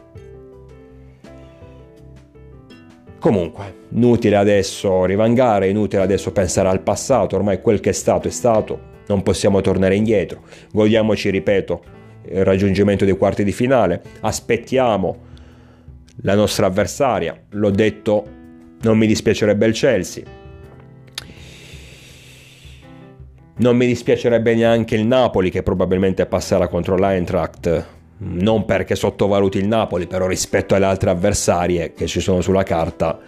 Comunque, 3.21 3.75
inutile 3.91 4.35
adesso 4.35 5.05
rivangare, 5.05 5.69
inutile 5.69 6.03
adesso 6.03 6.33
pensare 6.33 6.69
al 6.69 6.81
passato, 6.81 7.37
ormai 7.37 7.61
quel 7.61 7.79
che 7.79 7.91
è 7.91 7.93
stato 7.93 8.27
è 8.27 8.33
stato 8.33 8.91
non 9.07 9.23
possiamo 9.23 9.61
tornare 9.61 9.97
indietro. 9.97 10.43
Godiamoci, 10.73 11.31
ripeto, 11.31 11.83
il 12.31 12.45
raggiungimento 12.45 13.05
dei 13.05 13.17
quarti 13.17 13.45
di 13.45 13.53
finale, 13.53 14.03
aspettiamo 14.21 15.31
la 16.23 16.35
nostra 16.35 16.67
avversaria, 16.67 17.39
l'ho 17.51 17.71
detto, 17.71 18.25
non 18.83 18.99
mi 18.99 19.07
dispiacerebbe 19.07 19.67
il 19.67 19.73
Chelsea. 19.73 20.25
Non 23.55 23.77
mi 23.77 23.87
dispiacerebbe 23.87 24.55
neanche 24.55 24.95
il 24.95 25.07
Napoli 25.07 25.51
che 25.51 25.63
probabilmente 25.63 26.27
passerà 26.27 26.69
contro 26.69 26.97
l'Eintracht, 26.97 27.87
non 28.19 28.65
perché 28.65 28.95
sottovaluti 28.95 29.59
il 29.59 29.67
Napoli, 29.67 30.07
però 30.07 30.27
rispetto 30.27 30.75
alle 30.75 30.87
altre 30.87 31.11
avversarie 31.11 31.93
che 31.93 32.07
ci 32.07 32.21
sono 32.21 32.41
sulla 32.41 32.63
carta 32.63 33.19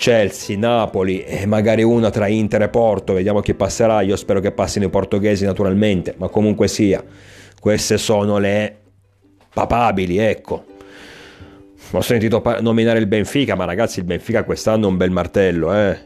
Chelsea, 0.00 0.56
Napoli 0.56 1.22
e 1.22 1.44
magari 1.44 1.82
una 1.82 2.08
tra 2.08 2.26
Inter 2.26 2.62
e 2.62 2.68
Porto, 2.70 3.12
vediamo 3.12 3.40
chi 3.40 3.52
passerà, 3.52 4.00
io 4.00 4.16
spero 4.16 4.40
che 4.40 4.50
passino 4.50 4.86
i 4.86 4.88
portoghesi 4.88 5.44
naturalmente, 5.44 6.14
ma 6.16 6.28
comunque 6.28 6.68
sia, 6.68 7.04
queste 7.60 7.98
sono 7.98 8.38
le 8.38 8.76
papabili, 9.52 10.16
ecco. 10.16 10.64
Ho 11.90 12.00
sentito 12.00 12.42
nominare 12.60 12.98
il 12.98 13.06
Benfica, 13.08 13.54
ma 13.56 13.66
ragazzi 13.66 13.98
il 13.98 14.06
Benfica 14.06 14.42
quest'anno 14.42 14.86
è 14.86 14.88
un 14.88 14.96
bel 14.96 15.10
martello, 15.10 15.74
eh. 15.74 15.98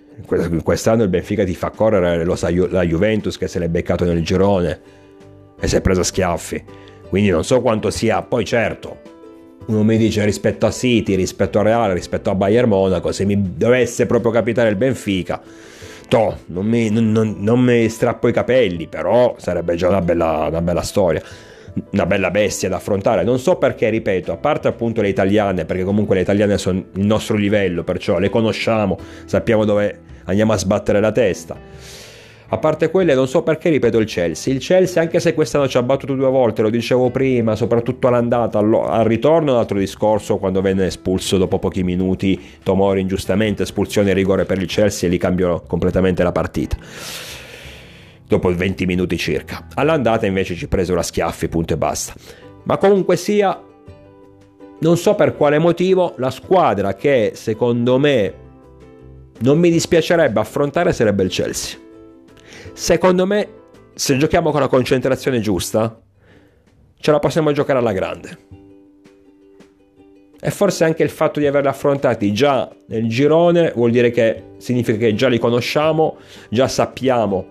Quest'anno 0.64 1.04
il 1.04 1.08
Benfica 1.08 1.44
ti 1.44 1.54
fa 1.54 1.70
correre, 1.70 2.24
lo 2.24 2.34
sa 2.34 2.50
la 2.70 2.82
Juventus 2.82 3.38
che 3.38 3.46
se 3.46 3.60
l'è 3.60 3.68
beccato 3.68 4.04
nel 4.04 4.24
girone 4.24 4.80
e 5.60 5.68
si 5.68 5.76
è 5.76 5.80
preso 5.80 6.02
schiaffi. 6.02 6.64
Quindi 7.08 7.30
non 7.30 7.44
so 7.44 7.60
quanto 7.60 7.90
sia, 7.90 8.22
poi 8.22 8.44
certo, 8.44 8.98
uno 9.66 9.82
mi 9.82 9.96
dice 9.96 10.24
rispetto 10.24 10.66
a 10.66 10.70
City, 10.70 11.14
rispetto 11.14 11.58
a 11.58 11.62
Real, 11.62 11.92
rispetto 11.92 12.30
a 12.30 12.34
Bayern 12.34 12.68
Monaco, 12.68 13.12
se 13.12 13.24
mi 13.24 13.56
dovesse 13.56 14.06
proprio 14.06 14.30
capitare 14.30 14.68
il 14.68 14.76
Benfica, 14.76 15.40
toh, 16.08 16.38
non 16.46 16.66
mi, 16.66 16.90
non, 16.90 17.36
non 17.38 17.60
mi 17.60 17.88
strappo 17.88 18.28
i 18.28 18.32
capelli, 18.32 18.86
però 18.86 19.34
sarebbe 19.38 19.74
già 19.74 19.88
una 19.88 20.00
bella, 20.00 20.46
una 20.48 20.62
bella 20.62 20.82
storia 20.82 21.22
una 21.90 22.06
bella 22.06 22.30
bestia 22.30 22.68
da 22.68 22.76
affrontare. 22.76 23.24
Non 23.24 23.38
so 23.38 23.56
perché, 23.56 23.88
ripeto, 23.88 24.32
a 24.32 24.36
parte 24.36 24.68
appunto 24.68 25.00
le 25.00 25.08
italiane, 25.08 25.64
perché 25.64 25.82
comunque 25.82 26.14
le 26.14 26.20
italiane 26.20 26.56
sono 26.56 26.78
il 26.92 27.04
nostro 27.04 27.36
livello, 27.36 27.82
perciò 27.82 28.18
le 28.18 28.30
conosciamo, 28.30 28.96
sappiamo 29.24 29.64
dove 29.64 29.98
andiamo 30.24 30.52
a 30.52 30.56
sbattere 30.56 31.00
la 31.00 31.10
testa. 31.12 31.56
A 32.48 32.58
parte 32.58 32.90
quelle, 32.90 33.14
non 33.14 33.26
so 33.26 33.42
perché 33.42 33.70
ripeto 33.70 33.98
il 33.98 34.06
Chelsea. 34.06 34.52
Il 34.52 34.60
Chelsea, 34.60 35.02
anche 35.02 35.18
se 35.18 35.32
quest'anno 35.32 35.66
ci 35.66 35.78
ha 35.78 35.82
battuto 35.82 36.14
due 36.14 36.28
volte, 36.28 36.60
lo 36.60 36.68
dicevo 36.68 37.10
prima, 37.10 37.56
soprattutto 37.56 38.06
all'andata, 38.06 38.58
al 38.58 39.04
ritorno 39.04 39.52
un 39.52 39.58
altro 39.58 39.78
discorso 39.78 40.36
quando 40.36 40.60
venne 40.60 40.86
espulso 40.86 41.38
dopo 41.38 41.58
pochi 41.58 41.82
minuti 41.82 42.40
Tomori 42.62 43.00
ingiustamente, 43.00 43.62
espulsione 43.62 44.10
e 44.10 44.14
rigore 44.14 44.44
per 44.44 44.58
il 44.58 44.66
Chelsea 44.66 45.08
e 45.08 45.12
lì 45.12 45.18
cambiò 45.18 45.62
completamente 45.62 46.22
la 46.22 46.32
partita. 46.32 46.76
Dopo 48.26 48.54
20 48.54 48.86
minuti 48.86 49.16
circa. 49.16 49.66
All'andata 49.74 50.26
invece 50.26 50.54
ci 50.54 50.68
presero 50.68 50.98
a 50.98 51.02
schiaffi, 51.02 51.48
punto 51.48 51.74
e 51.74 51.76
basta. 51.76 52.12
Ma 52.64 52.76
comunque 52.76 53.16
sia, 53.16 53.58
non 54.78 54.96
so 54.96 55.14
per 55.14 55.34
quale 55.34 55.58
motivo, 55.58 56.14
la 56.18 56.30
squadra 56.30 56.94
che 56.94 57.32
secondo 57.34 57.98
me 57.98 58.34
non 59.40 59.58
mi 59.58 59.70
dispiacerebbe 59.70 60.40
affrontare 60.40 60.92
sarebbe 60.92 61.22
il 61.22 61.30
Chelsea. 61.30 61.82
Secondo 62.74 63.24
me, 63.24 63.48
se 63.94 64.16
giochiamo 64.16 64.50
con 64.50 64.58
la 64.58 64.66
concentrazione 64.66 65.38
giusta, 65.38 65.96
ce 66.98 67.10
la 67.12 67.20
possiamo 67.20 67.52
giocare 67.52 67.78
alla 67.78 67.92
grande. 67.92 68.38
E 70.40 70.50
forse 70.50 70.82
anche 70.82 71.04
il 71.04 71.08
fatto 71.08 71.38
di 71.38 71.46
averli 71.46 71.68
affrontati 71.68 72.32
già 72.34 72.68
nel 72.88 73.08
girone 73.08 73.72
vuol 73.76 73.92
dire 73.92 74.10
che 74.10 74.54
significa 74.56 74.98
che 74.98 75.14
già 75.14 75.28
li 75.28 75.38
conosciamo, 75.38 76.16
già 76.50 76.66
sappiamo 76.66 77.46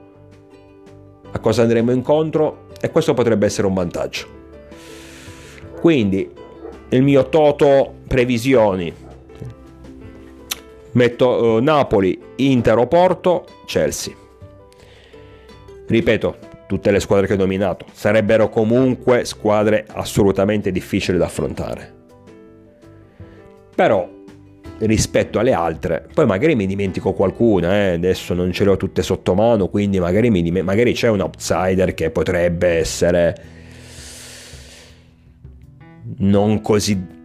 a 1.31 1.39
cosa 1.39 1.61
andremo 1.61 1.91
incontro 1.91 2.67
e 2.81 2.91
questo 2.91 3.13
potrebbe 3.13 3.45
essere 3.45 3.65
un 3.65 3.75
vantaggio. 3.75 4.27
Quindi 5.79 6.29
il 6.89 7.01
mio 7.01 7.29
toto 7.29 7.93
previsioni 8.09 8.93
metto 10.91 11.29
uh, 11.29 11.63
Napoli, 11.63 12.21
Inter 12.35 12.77
o 12.77 12.87
Porto, 12.87 13.45
Chelsea 13.65 14.21
ripeto, 15.87 16.37
tutte 16.67 16.91
le 16.91 16.99
squadre 16.99 17.27
che 17.27 17.33
ho 17.33 17.37
nominato 17.37 17.85
sarebbero 17.91 18.49
comunque 18.49 19.25
squadre 19.25 19.85
assolutamente 19.87 20.71
difficili 20.71 21.17
da 21.17 21.25
affrontare. 21.25 21.93
Però 23.75 24.09
rispetto 24.79 25.39
alle 25.39 25.53
altre, 25.53 26.07
poi 26.13 26.25
magari 26.25 26.55
mi 26.55 26.65
dimentico 26.65 27.13
qualcuna, 27.13 27.75
eh? 27.75 27.93
adesso 27.93 28.33
non 28.33 28.51
ce 28.51 28.63
le 28.63 28.71
ho 28.71 28.77
tutte 28.77 29.01
sotto 29.01 29.33
mano, 29.33 29.67
quindi 29.69 29.99
magari, 29.99 30.29
mi 30.29 30.49
magari 30.61 30.93
c'è 30.93 31.09
un 31.09 31.21
outsider 31.21 31.93
che 31.93 32.09
potrebbe 32.09 32.67
essere 32.67 33.35
non 36.17 36.61
così 36.61 37.21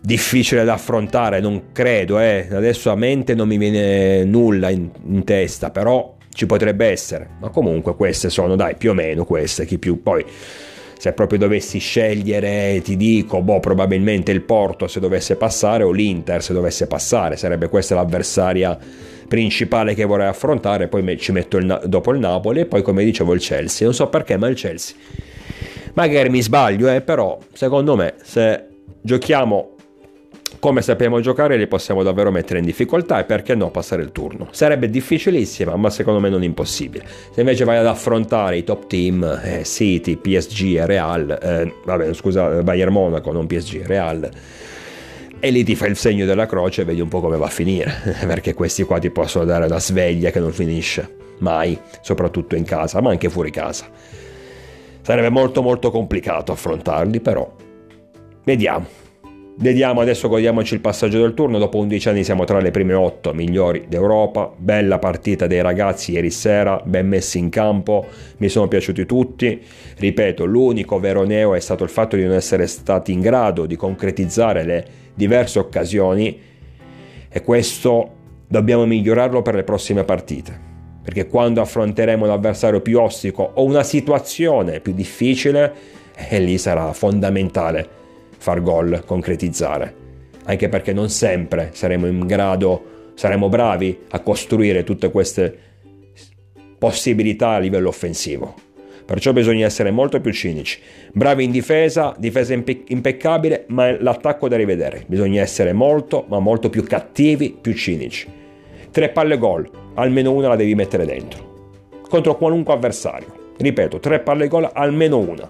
difficile 0.00 0.64
da 0.64 0.74
affrontare, 0.74 1.40
non 1.40 1.72
credo, 1.72 2.18
eh? 2.18 2.48
adesso 2.50 2.90
a 2.90 2.96
mente 2.96 3.34
non 3.34 3.46
mi 3.48 3.58
viene 3.58 4.24
nulla 4.24 4.70
in, 4.70 4.90
in 5.06 5.24
testa, 5.24 5.70
però 5.70 6.16
ci 6.38 6.46
potrebbe 6.46 6.86
essere, 6.86 7.30
ma 7.40 7.48
comunque 7.48 7.96
queste 7.96 8.30
sono, 8.30 8.54
dai, 8.54 8.76
più 8.76 8.90
o 8.90 8.94
meno 8.94 9.24
queste, 9.24 9.66
chi 9.66 9.76
più. 9.76 10.00
Poi 10.00 10.24
se 10.96 11.12
proprio 11.12 11.36
dovessi 11.36 11.80
scegliere, 11.80 12.80
ti 12.80 12.96
dico, 12.96 13.42
boh, 13.42 13.58
probabilmente 13.58 14.30
il 14.30 14.42
Porto 14.42 14.86
se 14.86 15.00
dovesse 15.00 15.34
passare 15.34 15.82
o 15.82 15.90
l'Inter 15.90 16.40
se 16.40 16.52
dovesse 16.52 16.86
passare, 16.86 17.36
sarebbe 17.36 17.68
questa 17.68 17.96
l'avversaria 17.96 18.78
principale 19.26 19.94
che 19.94 20.04
vorrei 20.04 20.28
affrontare, 20.28 20.86
poi 20.86 21.18
ci 21.18 21.32
metto 21.32 21.56
il, 21.56 21.82
dopo 21.86 22.12
il 22.12 22.20
Napoli 22.20 22.60
e 22.60 22.66
poi 22.66 22.82
come 22.82 23.02
dicevo 23.02 23.34
il 23.34 23.40
Chelsea, 23.40 23.84
non 23.84 23.94
so 23.94 24.06
perché, 24.06 24.36
ma 24.36 24.46
il 24.46 24.54
Chelsea. 24.54 24.94
Magari 25.94 26.28
mi 26.28 26.40
sbaglio, 26.40 26.88
eh, 26.88 27.00
però 27.00 27.36
secondo 27.52 27.96
me 27.96 28.14
se 28.22 28.64
giochiamo 29.00 29.74
come 30.58 30.82
sappiamo 30.82 31.20
giocare 31.20 31.56
li 31.56 31.66
possiamo 31.66 32.02
davvero 32.02 32.30
mettere 32.30 32.58
in 32.58 32.64
difficoltà 32.64 33.20
e 33.20 33.24
perché 33.24 33.54
no 33.54 33.70
passare 33.70 34.02
il 34.02 34.12
turno. 34.12 34.48
Sarebbe 34.50 34.90
difficilissima, 34.90 35.76
ma 35.76 35.90
secondo 35.90 36.20
me 36.20 36.28
non 36.28 36.42
impossibile. 36.42 37.04
Se 37.32 37.40
invece 37.40 37.64
vai 37.64 37.76
ad 37.76 37.86
affrontare 37.86 38.56
i 38.56 38.64
top 38.64 38.86
team, 38.86 39.40
eh, 39.42 39.62
City, 39.64 40.16
PSG 40.16 40.76
e 40.76 40.86
Real, 40.86 41.38
eh, 41.40 41.72
vabbè 41.84 42.12
scusa, 42.14 42.62
Bayern 42.62 42.92
Monaco, 42.92 43.30
non 43.30 43.46
PSG, 43.46 43.86
Real, 43.86 44.28
e 45.40 45.50
lì 45.50 45.62
ti 45.62 45.76
fai 45.76 45.90
il 45.90 45.96
segno 45.96 46.26
della 46.26 46.46
croce 46.46 46.82
e 46.82 46.84
vedi 46.84 47.00
un 47.00 47.08
po' 47.08 47.20
come 47.20 47.36
va 47.36 47.46
a 47.46 47.50
finire, 47.50 47.92
perché 48.26 48.54
questi 48.54 48.82
qua 48.82 48.98
ti 48.98 49.10
possono 49.10 49.44
dare 49.44 49.66
una 49.66 49.78
sveglia 49.78 50.30
che 50.30 50.40
non 50.40 50.52
finisce, 50.52 51.16
mai, 51.38 51.78
soprattutto 52.00 52.56
in 52.56 52.64
casa, 52.64 53.00
ma 53.00 53.10
anche 53.10 53.30
fuori 53.30 53.50
casa. 53.50 53.86
Sarebbe 55.02 55.30
molto 55.30 55.62
molto 55.62 55.90
complicato 55.90 56.52
affrontarli, 56.52 57.20
però 57.20 57.50
vediamo. 58.44 59.06
Vediamo 59.60 60.00
adesso, 60.00 60.28
godiamoci 60.28 60.74
il 60.74 60.80
passaggio 60.80 61.18
del 61.20 61.34
turno. 61.34 61.58
Dopo 61.58 61.78
11 61.78 62.10
anni 62.10 62.22
siamo 62.22 62.44
tra 62.44 62.60
le 62.60 62.70
prime 62.70 62.94
8 62.94 63.34
migliori 63.34 63.86
d'Europa. 63.88 64.52
Bella 64.56 65.00
partita 65.00 65.48
dei 65.48 65.60
ragazzi 65.62 66.12
ieri 66.12 66.30
sera, 66.30 66.80
ben 66.84 67.08
messi 67.08 67.38
in 67.38 67.48
campo. 67.48 68.06
Mi 68.36 68.48
sono 68.48 68.68
piaciuti 68.68 69.04
tutti. 69.04 69.60
Ripeto, 69.96 70.44
l'unico 70.44 71.00
vero 71.00 71.24
neo 71.24 71.56
è 71.56 71.60
stato 71.60 71.82
il 71.82 71.90
fatto 71.90 72.14
di 72.14 72.22
non 72.22 72.34
essere 72.34 72.68
stati 72.68 73.10
in 73.10 73.18
grado 73.18 73.66
di 73.66 73.74
concretizzare 73.74 74.62
le 74.62 74.86
diverse 75.12 75.58
occasioni. 75.58 76.40
E 77.28 77.42
questo 77.42 78.10
dobbiamo 78.46 78.86
migliorarlo 78.86 79.42
per 79.42 79.56
le 79.56 79.64
prossime 79.64 80.04
partite. 80.04 80.56
Perché 81.02 81.26
quando 81.26 81.60
affronteremo 81.60 82.24
un 82.24 82.30
avversario 82.30 82.80
più 82.80 83.00
ostico 83.00 83.50
o 83.54 83.64
una 83.64 83.82
situazione 83.82 84.78
più 84.78 84.92
difficile, 84.92 85.96
e 86.14 86.38
lì 86.38 86.58
sarà 86.58 86.92
fondamentale 86.92 87.97
far 88.38 88.62
gol, 88.62 89.02
concretizzare. 89.04 90.06
Anche 90.44 90.68
perché 90.68 90.92
non 90.92 91.10
sempre 91.10 91.70
saremo 91.72 92.06
in 92.06 92.26
grado, 92.26 93.12
saremo 93.14 93.48
bravi 93.48 93.98
a 94.10 94.20
costruire 94.20 94.84
tutte 94.84 95.10
queste 95.10 95.58
possibilità 96.78 97.50
a 97.50 97.58
livello 97.58 97.88
offensivo. 97.88 98.54
Perciò 99.04 99.32
bisogna 99.32 99.64
essere 99.64 99.90
molto 99.90 100.20
più 100.20 100.32
cinici. 100.32 100.80
Bravi 101.12 101.44
in 101.44 101.50
difesa, 101.50 102.14
difesa 102.18 102.52
impe- 102.52 102.84
impeccabile, 102.88 103.64
ma 103.68 103.90
l'attacco 103.98 104.48
da 104.48 104.56
rivedere. 104.56 105.04
Bisogna 105.06 105.40
essere 105.40 105.72
molto, 105.72 106.26
ma 106.28 106.38
molto 106.38 106.68
più 106.68 106.84
cattivi, 106.84 107.56
più 107.58 107.72
cinici. 107.72 108.28
Tre 108.90 109.08
palle 109.08 109.38
gol, 109.38 109.68
almeno 109.94 110.32
una 110.32 110.48
la 110.48 110.56
devi 110.56 110.74
mettere 110.74 111.06
dentro. 111.06 111.80
Contro 112.08 112.36
qualunque 112.36 112.74
avversario. 112.74 113.54
Ripeto, 113.56 113.98
tre 113.98 114.20
palle 114.20 114.46
gol, 114.46 114.68
almeno 114.72 115.18
una. 115.18 115.48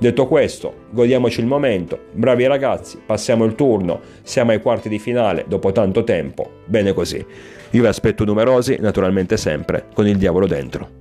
Detto 0.00 0.26
questo, 0.26 0.86
godiamoci 0.88 1.40
il 1.40 1.46
momento, 1.46 2.06
bravi 2.12 2.46
ragazzi, 2.46 2.98
passiamo 3.04 3.44
il 3.44 3.54
turno, 3.54 4.00
siamo 4.22 4.52
ai 4.52 4.62
quarti 4.62 4.88
di 4.88 4.98
finale 4.98 5.44
dopo 5.46 5.72
tanto 5.72 6.04
tempo, 6.04 6.62
bene 6.64 6.94
così. 6.94 7.18
Io 7.18 7.82
vi 7.82 7.86
aspetto 7.86 8.24
numerosi, 8.24 8.78
naturalmente 8.80 9.36
sempre, 9.36 9.88
con 9.92 10.06
il 10.06 10.16
diavolo 10.16 10.46
dentro. 10.46 10.99